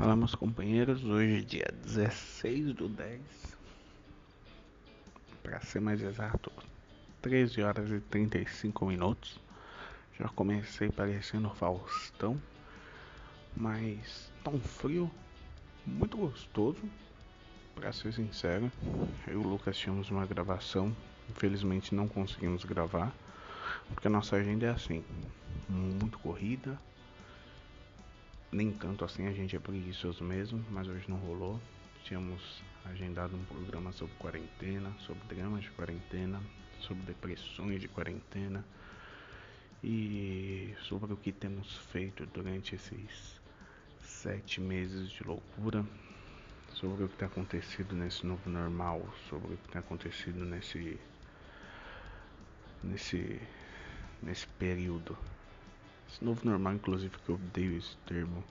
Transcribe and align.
Fala 0.00 0.16
meus 0.16 0.34
companheiros, 0.34 1.04
hoje 1.04 1.36
é 1.36 1.40
dia 1.42 1.74
16 1.84 2.72
do 2.72 2.88
10 2.88 3.20
Para 5.42 5.60
ser 5.60 5.78
mais 5.78 6.00
exato, 6.00 6.50
13 7.20 7.60
horas 7.60 7.90
e 7.90 8.00
35 8.00 8.86
minutos. 8.86 9.38
Já 10.18 10.26
comecei 10.30 10.88
parecendo 10.88 11.50
Faustão 11.50 12.40
Mas 13.54 14.32
tá 14.42 14.50
um 14.50 14.58
frio 14.58 15.10
muito 15.86 16.16
gostoso 16.16 16.80
Pra 17.74 17.92
ser 17.92 18.14
sincero, 18.14 18.72
eu 19.26 19.34
e 19.34 19.36
o 19.36 19.46
Lucas 19.46 19.76
tínhamos 19.76 20.10
uma 20.10 20.24
gravação 20.24 20.96
Infelizmente 21.28 21.94
não 21.94 22.08
conseguimos 22.08 22.64
gravar 22.64 23.12
Porque 23.92 24.08
a 24.08 24.10
nossa 24.10 24.36
agenda 24.36 24.64
é 24.64 24.70
assim, 24.70 25.04
muito 25.68 26.18
corrida 26.20 26.78
nem 28.52 28.72
tanto 28.72 29.04
assim, 29.04 29.26
a 29.26 29.32
gente 29.32 29.54
é 29.54 29.60
preguiçoso 29.60 30.24
mesmo, 30.24 30.64
mas 30.70 30.88
hoje 30.88 31.04
não 31.08 31.16
rolou. 31.18 31.60
Tínhamos 32.04 32.62
agendado 32.84 33.36
um 33.36 33.44
programa 33.44 33.92
sobre 33.92 34.14
quarentena, 34.16 34.92
sobre 35.00 35.22
dramas 35.34 35.62
de 35.62 35.70
quarentena, 35.70 36.40
sobre 36.80 37.04
depressões 37.04 37.80
de 37.80 37.88
quarentena 37.88 38.64
e 39.84 40.74
sobre 40.80 41.12
o 41.12 41.16
que 41.16 41.30
temos 41.30 41.76
feito 41.92 42.26
durante 42.26 42.74
esses 42.74 43.40
sete 44.02 44.60
meses 44.60 45.10
de 45.10 45.22
loucura, 45.22 45.84
sobre 46.74 47.04
o 47.04 47.08
que 47.08 47.16
tem 47.16 47.28
acontecido 47.28 47.94
nesse 47.94 48.26
novo 48.26 48.50
normal, 48.50 49.06
sobre 49.28 49.54
o 49.54 49.56
que 49.56 49.68
tem 49.68 49.78
acontecido 49.78 50.44
nesse 50.44 50.98
nesse 52.82 53.40
nesse 54.22 54.46
período 54.46 55.16
esse 56.12 56.24
novo 56.24 56.40
normal, 56.44 56.74
inclusive, 56.74 57.16
que 57.24 57.28
eu 57.28 57.36
odeio 57.36 57.78
esse 57.78 57.96
termo. 58.06 58.42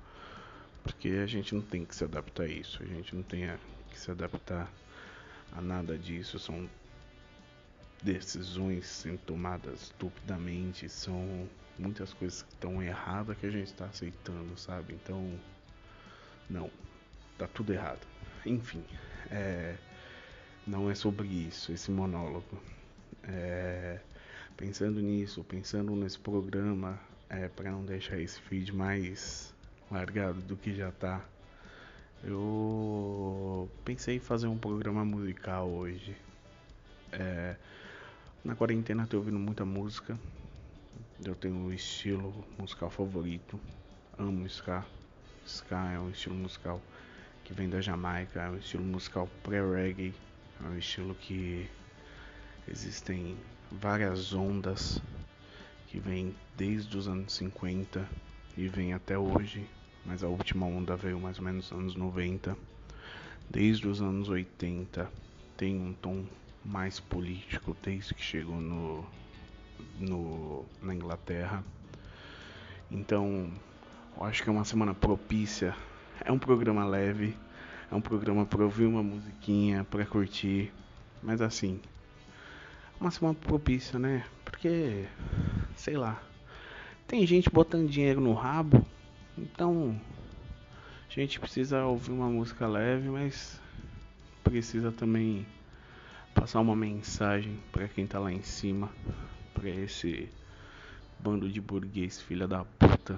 Porque 0.84 1.10
a 1.10 1.26
gente 1.26 1.54
não 1.54 1.62
tem 1.62 1.86
que 1.86 1.96
se 1.96 2.04
adaptar 2.04 2.44
a 2.44 2.48
isso. 2.48 2.82
A 2.82 2.86
gente 2.86 3.16
não 3.16 3.24
tem 3.24 3.50
que 3.92 4.00
se 4.00 4.10
adaptar 4.10 4.72
a 5.52 5.62
nada 5.62 5.98
disso. 5.98 6.40
São 6.40 6.70
decisões 8.02 9.06
tomadas 9.26 9.84
estupidamente. 9.84 10.88
São 10.90 11.48
muitas 11.78 12.14
coisas 12.14 12.42
que 12.44 12.54
estão 12.54 12.82
erradas 12.82 13.38
que 13.38 13.46
a 13.46 13.52
gente 13.52 13.68
está 13.68 13.86
aceitando, 13.86 14.58
sabe? 14.58 14.94
Então, 14.94 15.40
não. 16.50 16.72
Tá 17.38 17.48
tudo 17.48 17.72
errado. 17.72 18.06
Enfim, 18.46 18.84
é, 19.32 19.76
não 20.68 20.90
é 20.90 20.96
sobre 20.96 21.28
isso, 21.28 21.72
esse 21.72 21.90
monólogo. 21.90 22.62
É, 23.24 24.00
pensando 24.58 25.00
nisso, 25.00 25.44
pensando 25.44 25.96
nesse 25.96 26.20
programa, 26.20 27.00
é, 27.30 27.48
para 27.48 27.72
não 27.72 27.86
deixar 27.86 28.20
esse 28.20 28.40
feed 28.42 28.74
mais 28.74 29.54
largado 29.92 30.42
do 30.42 30.58
que 30.58 30.74
já 30.74 30.92
tá, 30.92 31.24
eu 32.24 33.70
pensei 33.86 34.18
em 34.18 34.20
fazer 34.20 34.48
um 34.48 34.58
programa 34.58 35.06
musical 35.06 35.70
hoje. 35.70 36.16
É, 37.12 37.56
na 38.44 38.56
quarentena 38.56 39.08
tô 39.08 39.18
ouvindo 39.18 39.40
muita 39.40 39.64
música. 39.64 40.20
Eu 41.24 41.36
tenho 41.36 41.56
um 41.56 41.72
estilo 41.72 42.46
musical 42.58 42.90
favorito. 42.90 43.60
Amo 44.18 44.46
ska. 44.48 44.86
Ska 45.46 45.94
é 45.94 46.00
um 46.00 46.10
estilo 46.10 46.36
musical 46.36 46.82
que 47.44 47.54
vem 47.54 47.70
da 47.70 47.82
Jamaica, 47.82 48.42
é 48.42 48.50
um 48.50 48.58
estilo 48.58 48.84
musical 48.84 49.28
pré-reggae, 49.42 50.14
é 50.64 50.68
um 50.68 50.78
estilo 50.78 51.16
que 51.16 51.68
existem 52.68 53.36
várias 53.72 54.34
ondas 54.34 55.02
que 55.90 56.00
vem 56.00 56.36
desde 56.56 56.96
os 56.96 57.08
anos 57.08 57.34
50 57.34 58.08
e 58.56 58.68
vem 58.68 58.94
até 58.94 59.18
hoje, 59.18 59.68
mas 60.06 60.24
a 60.24 60.28
última 60.28 60.66
onda 60.66 60.96
veio 60.96 61.20
mais 61.20 61.40
ou 61.40 61.46
menos 61.46 61.72
nos 61.72 61.80
anos 61.80 61.96
90. 61.96 62.56
Desde 63.50 63.88
os 63.88 64.00
anos 64.00 64.30
80 64.30 65.12
tem 65.58 65.76
um 65.76 65.92
tom 65.94 66.26
mais 66.64 67.00
político 67.00 67.76
desde 67.82 68.14
que 68.14 68.22
chegou 68.22 68.62
no, 68.62 69.04
no 70.00 70.64
na 70.80 70.94
Inglaterra. 70.94 71.64
Então, 72.92 73.52
eu 74.16 74.24
acho 74.24 74.44
que 74.44 74.50
é 74.50 74.52
uma 74.52 74.66
semana 74.66 74.94
propícia. 74.94 75.76
É 76.24 76.32
um 76.32 76.38
programa 76.38 76.86
leve, 76.86 77.36
é 77.92 77.96
um 77.96 78.02
programa 78.02 78.46
para 78.46 78.64
ouvir 78.64 78.86
uma 78.86 79.02
musiquinha, 79.02 79.84
para 79.84 80.06
curtir, 80.06 80.72
mas 81.24 81.42
assim, 81.42 81.80
uma 83.02 83.10
semana 83.10 83.36
propícia, 83.36 83.98
né? 83.98 84.24
Porque 84.46 85.08
sei 85.80 85.96
lá. 85.96 86.22
Tem 87.08 87.26
gente 87.26 87.50
botando 87.50 87.90
dinheiro 87.90 88.20
no 88.20 88.34
rabo, 88.34 88.86
então 89.38 90.00
a 91.10 91.12
gente 91.12 91.40
precisa 91.40 91.86
ouvir 91.86 92.12
uma 92.12 92.30
música 92.30 92.68
leve, 92.68 93.10
mas 93.10 93.60
precisa 94.44 94.92
também 94.92 95.48
passar 96.36 96.60
uma 96.60 96.76
mensagem 96.76 97.58
para 97.72 97.88
quem 97.88 98.06
tá 98.06 98.20
lá 98.20 98.32
em 98.32 98.44
cima, 98.44 98.92
para 99.54 99.70
esse 99.70 100.30
bando 101.18 101.50
de 101.50 101.62
burguês 101.62 102.22
filha 102.22 102.48
da 102.48 102.66
puta 102.66 103.18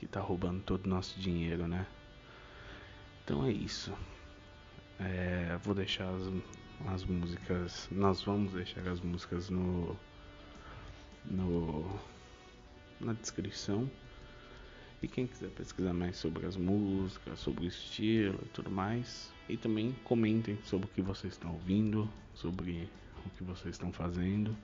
que 0.00 0.06
tá 0.06 0.20
roubando 0.20 0.60
todo 0.62 0.84
o 0.84 0.88
nosso 0.88 1.18
dinheiro, 1.18 1.68
né? 1.68 1.86
Então 3.24 3.46
é 3.46 3.52
isso. 3.52 3.92
É, 4.98 5.56
vou 5.62 5.74
deixar 5.74 6.08
as, 6.08 6.92
as 6.92 7.04
músicas, 7.04 7.88
nós 7.92 8.20
vamos 8.22 8.52
deixar 8.52 8.86
as 8.88 9.00
músicas 9.00 9.48
no 9.48 9.96
no, 11.30 12.00
na 13.00 13.12
descrição. 13.12 13.88
E 15.00 15.06
quem 15.06 15.26
quiser 15.26 15.50
pesquisar 15.50 15.92
mais 15.92 16.16
sobre 16.16 16.44
as 16.46 16.56
músicas, 16.56 17.38
sobre 17.38 17.66
o 17.66 17.68
estilo 17.68 18.40
e 18.42 18.48
tudo 18.48 18.70
mais. 18.70 19.32
E 19.48 19.56
também 19.56 19.94
comentem 20.04 20.58
sobre 20.64 20.86
o 20.86 20.90
que 20.90 21.00
vocês 21.00 21.34
estão 21.34 21.52
ouvindo, 21.52 22.10
sobre 22.34 22.88
o 23.24 23.30
que 23.30 23.44
vocês 23.44 23.74
estão 23.74 23.92
fazendo. 23.92 24.56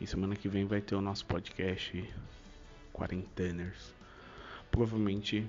E 0.00 0.06
semana 0.06 0.36
que 0.36 0.48
vem 0.48 0.66
vai 0.66 0.80
ter 0.80 0.94
o 0.94 1.00
nosso 1.00 1.24
podcast 1.24 2.04
Quarenteners. 2.92 3.94
Provavelmente 4.70 5.46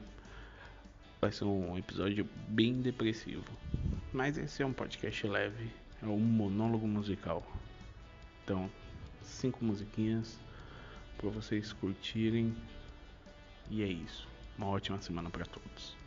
vai 1.19 1.31
ser 1.31 1.43
um 1.43 1.77
episódio 1.77 2.27
bem 2.47 2.81
depressivo. 2.81 3.45
Mas 4.13 4.37
esse 4.37 4.63
é 4.63 4.65
um 4.65 4.73
podcast 4.73 5.27
leve, 5.27 5.71
é 6.01 6.05
um 6.05 6.19
monólogo 6.19 6.87
musical. 6.87 7.45
Então, 8.43 8.69
cinco 9.21 9.63
musiquinhas 9.63 10.39
para 11.21 11.29
vocês 11.29 11.71
curtirem. 11.71 12.53
E 13.69 13.83
é 13.83 13.87
isso. 13.87 14.27
Uma 14.57 14.67
ótima 14.67 14.99
semana 14.99 15.29
para 15.29 15.45
todos. 15.45 16.00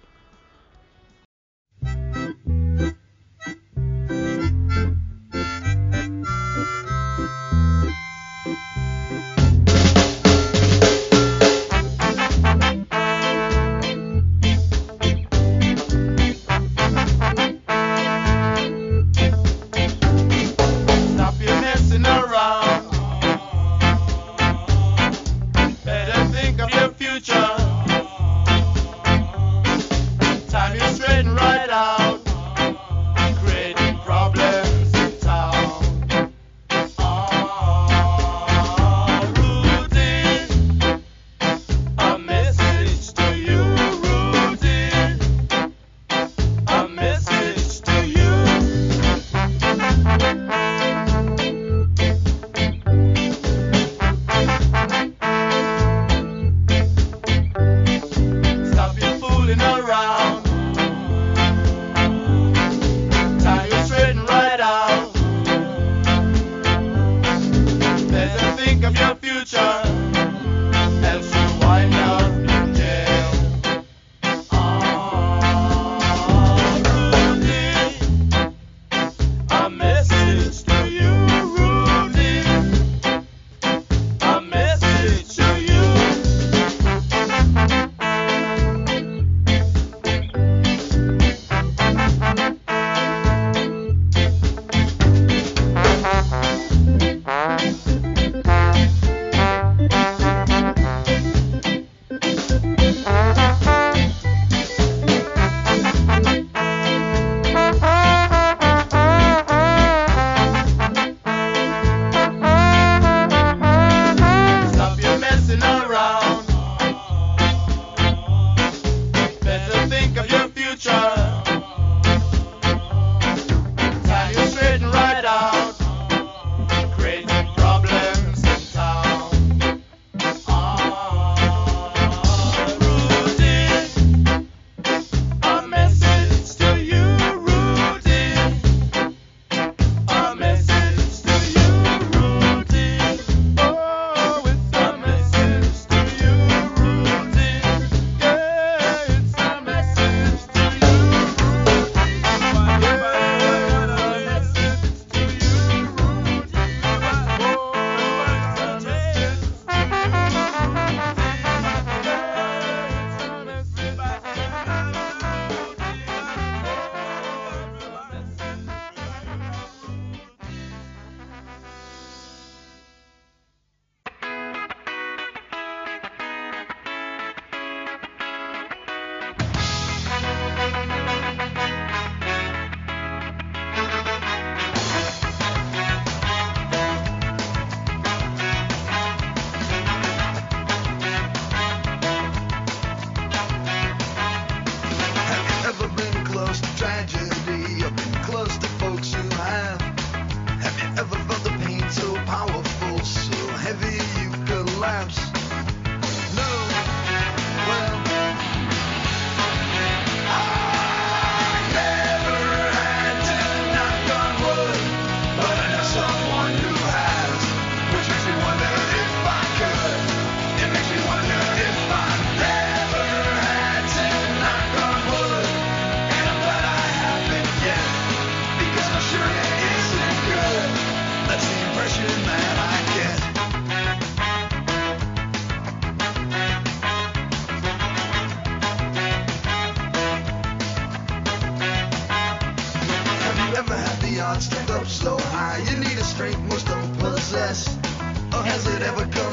has 248.45 248.67
it 248.67 248.83
ever 248.83 249.07
gone? 249.07 249.24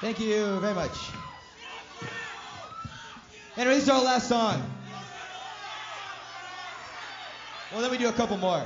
Thank 0.00 0.20
you 0.20 0.60
very 0.60 0.74
much. 0.74 0.96
Anyway, 3.56 3.74
this 3.74 3.82
is 3.82 3.88
our 3.88 4.04
last 4.04 4.28
song. 4.28 4.62
Well, 7.72 7.82
then 7.82 7.90
we 7.90 7.98
do 7.98 8.08
a 8.08 8.12
couple 8.12 8.36
more. 8.36 8.62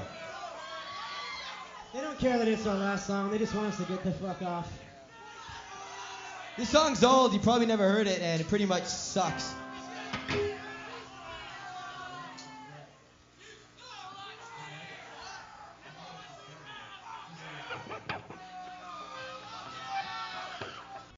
They 1.95 2.03
don't 2.03 2.19
care 2.19 2.37
that 2.37 2.47
it's 2.47 2.67
our 2.67 2.77
last 2.77 3.07
song. 3.07 3.31
They 3.31 3.39
just 3.39 3.55
want 3.55 3.69
us 3.69 3.79
to 3.79 3.85
get 3.85 4.05
the 4.05 4.13
fuck 4.13 4.43
off. 4.43 4.71
This 6.59 6.69
song's 6.69 7.03
old. 7.03 7.33
You 7.33 7.41
probably 7.41 7.67
never 7.67 7.89
heard 7.91 8.07
it, 8.07 8.21
and 8.21 8.41
it 8.41 8.49
pretty 8.49 8.67
much 8.67 8.85
sucks. 8.85 9.55